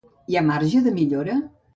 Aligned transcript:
Hi 0.33 0.37
ha 0.39 0.41
marge 0.47 0.81
de 0.87 0.93
millora? 0.95 1.35